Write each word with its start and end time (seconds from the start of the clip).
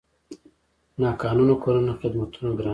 ناقانونه 1.01 1.53
کورونه 1.63 1.91
خدمتونه 2.01 2.49
ګرانوي. 2.57 2.69